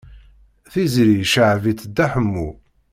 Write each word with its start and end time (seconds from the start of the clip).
Tiziri 0.71 1.15
yecɣeb-itt 1.17 1.87
Dda 1.87 2.05
Ḥemmu. 2.13 2.49